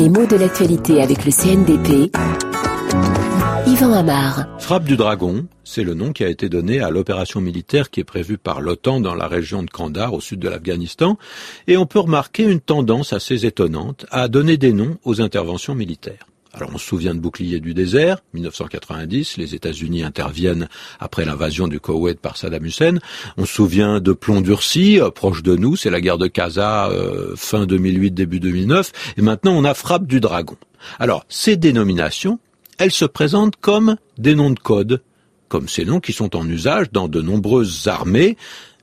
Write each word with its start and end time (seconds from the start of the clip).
Les 0.00 0.08
mots 0.08 0.24
de 0.24 0.36
l'actualité 0.36 1.02
avec 1.02 1.26
le 1.26 1.30
CNDP. 1.30 2.10
Yvan 3.66 3.92
Amar. 3.92 4.46
Frappe 4.58 4.84
du 4.84 4.96
Dragon, 4.96 5.46
c'est 5.62 5.82
le 5.82 5.92
nom 5.92 6.14
qui 6.14 6.24
a 6.24 6.30
été 6.30 6.48
donné 6.48 6.80
à 6.80 6.88
l'opération 6.88 7.42
militaire 7.42 7.90
qui 7.90 8.00
est 8.00 8.04
prévue 8.04 8.38
par 8.38 8.62
l'OTAN 8.62 9.00
dans 9.00 9.14
la 9.14 9.28
région 9.28 9.62
de 9.62 9.68
Kandahar 9.68 10.14
au 10.14 10.22
sud 10.22 10.40
de 10.40 10.48
l'Afghanistan, 10.48 11.18
et 11.66 11.76
on 11.76 11.84
peut 11.84 11.98
remarquer 11.98 12.44
une 12.44 12.60
tendance 12.60 13.12
assez 13.12 13.44
étonnante 13.44 14.06
à 14.10 14.28
donner 14.28 14.56
des 14.56 14.72
noms 14.72 14.96
aux 15.04 15.20
interventions 15.20 15.74
militaires. 15.74 16.26
Alors 16.52 16.70
on 16.74 16.78
se 16.78 16.86
souvient 16.86 17.14
de 17.14 17.20
Bouclier 17.20 17.60
du 17.60 17.74
désert, 17.74 18.18
1990, 18.34 19.36
les 19.36 19.54
États-Unis 19.54 20.02
interviennent 20.02 20.68
après 20.98 21.24
l'invasion 21.24 21.68
du 21.68 21.78
Koweït 21.78 22.18
par 22.18 22.36
Saddam 22.36 22.64
Hussein. 22.64 22.98
On 23.36 23.44
se 23.44 23.54
souvient 23.54 24.00
de 24.00 24.12
Plomb 24.12 24.40
durci, 24.40 25.00
euh, 25.00 25.10
proche 25.10 25.42
de 25.44 25.54
nous, 25.54 25.76
c'est 25.76 25.90
la 25.90 26.00
guerre 26.00 26.18
de 26.18 26.26
Kaza, 26.26 26.88
euh, 26.88 27.34
fin 27.36 27.66
2008, 27.66 28.10
début 28.10 28.40
2009. 28.40 28.90
Et 29.16 29.22
maintenant 29.22 29.52
on 29.52 29.64
a 29.64 29.74
Frappe 29.74 30.06
du 30.06 30.18
Dragon. 30.18 30.56
Alors 30.98 31.24
ces 31.28 31.56
dénominations, 31.56 32.40
elles 32.78 32.90
se 32.90 33.04
présentent 33.04 33.56
comme 33.56 33.96
des 34.18 34.34
noms 34.34 34.50
de 34.50 34.58
code, 34.58 35.02
comme 35.48 35.68
ces 35.68 35.84
noms 35.84 36.00
qui 36.00 36.12
sont 36.12 36.34
en 36.36 36.48
usage 36.48 36.90
dans 36.90 37.06
de 37.06 37.22
nombreuses 37.22 37.86
armées, 37.86 38.36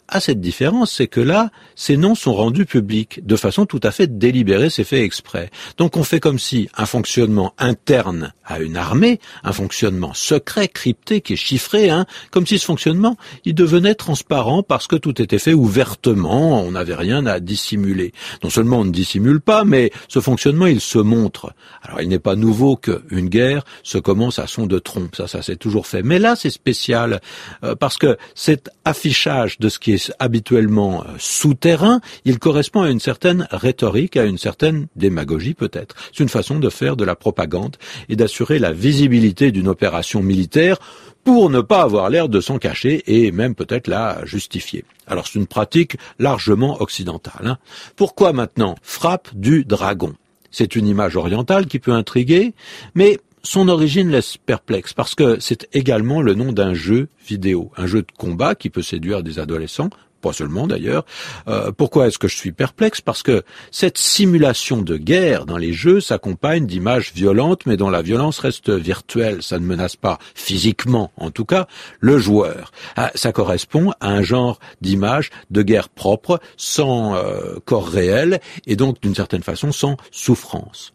à 0.08 0.20
cette 0.20 0.40
différence, 0.40 0.92
c'est 0.92 1.08
que 1.08 1.20
là, 1.20 1.50
ces 1.76 1.98
noms 1.98 2.16
sont 2.16 2.34
rendus 2.34 2.66
publics 2.66 3.26
de 3.26 3.36
façon 3.36 3.66
tout 3.66 3.80
à 3.84 3.92
fait 3.92 4.18
délibérée, 4.18 4.70
c'est 4.70 4.84
fait 4.84 5.04
exprès. 5.04 5.50
Donc 5.78 5.98
on 5.98 6.04
fait 6.04 6.20
comme 6.20 6.40
si 6.40 6.70
un 6.76 6.86
fonctionnement 6.86 7.54
interne 7.58 8.34
à 8.46 8.60
une 8.60 8.78
armée, 8.78 9.20
un 9.44 9.52
fonctionnement 9.52 10.14
secret, 10.14 10.70
crypté, 10.70 11.22
qui 11.22 11.34
est 11.34 11.38
chiffré, 11.38 11.90
hein, 11.90 12.06
comme 12.32 12.48
si 12.48 12.58
ce 12.58 12.66
fonctionnement, 12.66 13.18
il 13.44 13.54
devenait 13.54 13.96
transparent 13.96 14.64
parce 14.64 14.88
que 14.88 14.96
tout 14.96 15.22
était 15.22 15.40
fait 15.40 15.54
ouvertement, 15.54 16.62
on 16.62 16.72
n'avait 16.72 16.96
rien 16.96 17.26
à 17.26 17.40
dissimuler. 17.40 18.14
Non 18.44 18.50
seulement 18.50 18.80
on 18.80 18.86
ne 18.86 18.92
dissimule 18.92 19.42
pas, 19.42 19.66
mais 19.66 19.92
ce 20.08 20.22
fonctionnement, 20.22 20.68
il 20.68 20.80
se 20.80 21.00
montre. 21.00 21.54
Alors 21.84 22.02
il 22.02 22.08
n'est 22.08 22.20
pas 22.20 22.36
nouveau 22.36 22.78
qu'une 22.78 23.30
guerre 23.30 23.64
se 23.84 23.98
commence 23.98 24.40
à 24.40 24.48
son 24.48 24.68
de 24.68 24.80
trompe, 24.80 25.16
ça, 25.16 25.28
ça 25.28 25.42
s'est 25.42 25.58
toujours 25.58 25.88
fait. 25.88 26.02
Mais 26.02 26.20
là, 26.20 26.36
c'est 26.36 26.50
spécial, 26.50 27.20
euh, 27.64 27.76
parce 27.76 27.98
que 27.98 28.18
cet 28.36 28.70
affichage 28.86 29.60
de 29.60 29.70
ce 29.70 29.80
qui 29.80 29.92
est 29.92 29.97
habituellement 30.20 31.04
euh, 31.04 31.14
souterrain, 31.18 32.02
il 32.26 32.40
correspond 32.40 32.82
à 32.82 32.90
une 32.90 33.00
certaine 33.00 33.48
rhétorique, 33.52 34.18
à 34.18 34.26
une 34.26 34.38
certaine 34.38 34.88
démagogie 34.96 35.54
peut-être. 35.54 35.96
C'est 36.14 36.24
une 36.24 36.30
façon 36.30 36.60
de 36.60 36.70
faire 36.70 36.96
de 36.96 37.04
la 37.06 37.16
propagande 37.16 37.78
et 38.10 38.16
d'assurer 38.16 38.60
la 38.60 38.74
visibilité 38.74 39.52
d'une 39.52 39.68
opération 39.68 40.22
militaire 40.22 40.80
pour 41.24 41.50
ne 41.50 41.62
pas 41.62 41.82
avoir 41.82 42.10
l'air 42.10 42.30
de 42.30 42.40
s'en 42.40 42.58
cacher 42.58 43.04
et 43.06 43.32
même 43.32 43.54
peut-être 43.54 43.88
la 43.88 44.26
justifier. 44.26 44.86
Alors 45.08 45.28
c'est 45.28 45.40
une 45.40 45.48
pratique 45.48 45.98
largement 46.20 46.82
occidentale. 46.82 47.46
Hein. 47.48 47.58
Pourquoi 47.96 48.34
maintenant 48.34 48.76
frappe 48.82 49.30
du 49.34 49.66
dragon? 49.66 50.14
C'est 50.52 50.76
une 50.76 50.88
image 50.88 51.18
orientale 51.18 51.66
qui 51.66 51.80
peut 51.80 51.92
intriguer, 51.92 52.54
mais 52.96 53.20
son 53.48 53.70
origine 53.70 54.10
laisse 54.10 54.36
perplexe 54.36 54.92
parce 54.92 55.16
que 55.16 55.38
c'est 55.40 55.70
également 55.72 56.22
le 56.22 56.34
nom 56.34 56.52
d'un 56.52 56.74
jeu 56.74 57.08
vidéo, 57.26 57.72
un 57.78 57.88
jeu 57.88 58.02
de 58.02 58.12
combat 58.18 58.56
qui 58.56 58.70
peut 58.70 58.82
séduire 58.82 59.24
des 59.24 59.40
adolescents, 59.40 59.90
pas 60.20 60.34
seulement 60.34 60.68
d'ailleurs. 60.68 61.06
Euh, 61.48 61.72
pourquoi 61.72 62.08
est-ce 62.08 62.18
que 62.18 62.28
je 62.28 62.36
suis 62.36 62.52
perplexe? 62.52 63.00
Parce 63.00 63.24
que 63.24 63.44
cette 63.72 63.98
simulation 63.98 64.82
de 64.82 64.98
guerre 64.98 65.46
dans 65.46 65.56
les 65.56 65.72
jeux 65.72 66.02
s'accompagne 66.02 66.68
d'images 66.68 67.14
violentes, 67.14 67.66
mais 67.66 67.78
dont 67.78 67.90
la 67.90 68.02
violence 68.02 68.40
reste 68.40 68.70
virtuelle. 68.70 69.42
Ça 69.42 69.60
ne 69.60 69.66
menace 69.66 69.96
pas 69.96 70.18
physiquement, 70.36 71.14
en 71.16 71.32
tout 71.32 71.46
cas, 71.46 71.68
le 72.02 72.18
joueur. 72.18 72.74
Ah, 72.98 73.12
ça 73.16 73.32
correspond 73.32 73.94
à 74.02 74.10
un 74.10 74.24
genre 74.24 74.60
d'image 74.82 75.30
de 75.52 75.62
guerre 75.62 75.88
propre, 75.88 76.42
sans 76.58 77.16
euh, 77.16 77.60
corps 77.64 77.88
réel, 77.88 78.42
et 78.66 78.76
donc 78.76 79.00
d'une 79.02 79.16
certaine 79.16 79.44
façon 79.44 79.72
sans 79.72 79.96
souffrance. 80.12 80.92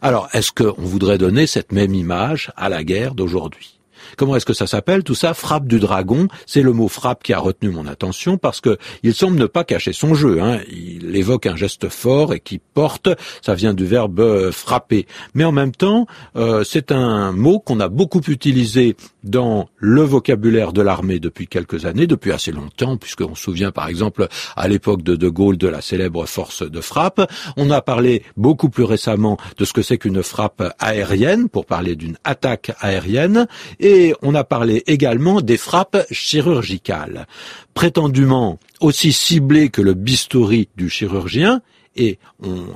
Alors, 0.00 0.28
est-ce 0.32 0.52
qu'on 0.52 0.80
voudrait 0.80 1.18
donner 1.18 1.46
cette 1.46 1.72
même 1.72 1.94
image 1.94 2.52
à 2.56 2.68
la 2.68 2.84
guerre 2.84 3.14
d'aujourd'hui? 3.14 3.78
Comment 4.16 4.36
est-ce 4.36 4.46
que 4.46 4.52
ça 4.52 4.66
s'appelle 4.66 5.04
Tout 5.04 5.14
ça, 5.14 5.34
frappe 5.34 5.66
du 5.66 5.78
dragon. 5.78 6.28
C'est 6.46 6.62
le 6.62 6.72
mot 6.72 6.88
frappe 6.88 7.22
qui 7.22 7.32
a 7.32 7.38
retenu 7.38 7.70
mon 7.70 7.86
attention 7.86 8.38
parce 8.38 8.60
que 8.60 8.78
il 9.02 9.14
semble 9.14 9.38
ne 9.38 9.46
pas 9.46 9.64
cacher 9.64 9.92
son 9.92 10.14
jeu. 10.14 10.40
Hein. 10.40 10.60
Il 10.70 11.16
évoque 11.16 11.46
un 11.46 11.56
geste 11.56 11.88
fort 11.88 12.34
et 12.34 12.40
qui 12.40 12.58
porte. 12.58 13.08
Ça 13.42 13.54
vient 13.54 13.74
du 13.74 13.84
verbe 13.84 14.20
euh, 14.20 14.52
frapper. 14.52 15.06
Mais 15.34 15.44
en 15.44 15.52
même 15.52 15.72
temps, 15.72 16.06
euh, 16.36 16.64
c'est 16.64 16.92
un 16.92 17.32
mot 17.32 17.58
qu'on 17.58 17.80
a 17.80 17.88
beaucoup 17.88 18.20
utilisé 18.28 18.96
dans 19.22 19.68
le 19.78 20.02
vocabulaire 20.02 20.72
de 20.72 20.82
l'armée 20.82 21.18
depuis 21.18 21.46
quelques 21.46 21.86
années, 21.86 22.06
depuis 22.06 22.32
assez 22.32 22.52
longtemps, 22.52 22.96
puisqu'on 22.96 23.34
se 23.34 23.42
souvient 23.42 23.72
par 23.72 23.88
exemple 23.88 24.28
à 24.56 24.68
l'époque 24.68 25.02
de 25.02 25.16
De 25.16 25.28
Gaulle 25.28 25.56
de 25.56 25.68
la 25.68 25.80
célèbre 25.80 26.26
force 26.26 26.62
de 26.62 26.80
frappe. 26.80 27.30
On 27.56 27.70
a 27.70 27.80
parlé 27.80 28.22
beaucoup 28.36 28.68
plus 28.68 28.84
récemment 28.84 29.38
de 29.56 29.64
ce 29.64 29.72
que 29.72 29.82
c'est 29.82 29.98
qu'une 29.98 30.22
frappe 30.22 30.62
aérienne, 30.78 31.48
pour 31.48 31.66
parler 31.66 31.96
d'une 31.96 32.16
attaque 32.24 32.72
aérienne. 32.80 33.46
Et 33.94 34.14
on 34.22 34.34
a 34.34 34.42
parlé 34.42 34.82
également 34.86 35.40
des 35.40 35.56
frappes 35.56 36.04
chirurgicales, 36.10 37.26
prétendument 37.74 38.58
aussi 38.80 39.12
ciblées 39.12 39.68
que 39.68 39.82
le 39.82 39.94
bistouri 39.94 40.68
du 40.76 40.90
chirurgien, 40.90 41.62
et 41.96 42.18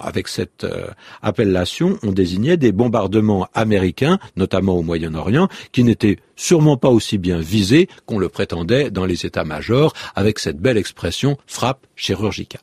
avec 0.01 0.29
cette 0.29 0.63
euh, 0.63 0.87
appellation, 1.23 1.99
on 2.05 2.13
désignait 2.13 2.57
des 2.57 2.71
bombardements 2.71 3.49
américains, 3.53 4.21
notamment 4.37 4.75
au 4.75 4.83
Moyen-Orient, 4.83 5.49
qui 5.73 5.83
n'étaient 5.83 6.19
sûrement 6.37 6.77
pas 6.77 6.91
aussi 6.91 7.19
bien 7.19 7.41
visés 7.41 7.89
qu'on 8.07 8.21
le 8.21 8.29
prétendait 8.29 8.93
dans 8.93 9.07
les 9.07 9.27
états-majors, 9.27 9.93
avec 10.15 10.39
cette 10.39 10.59
belle 10.59 10.79
expression 10.79 11.37
frappe 11.49 11.85
chirurgicale. 11.97 12.63